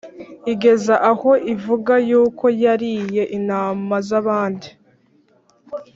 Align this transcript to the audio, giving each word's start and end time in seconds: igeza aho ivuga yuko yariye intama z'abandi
igeza 0.53 0.95
aho 1.11 1.31
ivuga 1.53 1.93
yuko 2.09 2.45
yariye 2.63 3.23
intama 3.37 3.95
z'abandi 4.07 4.67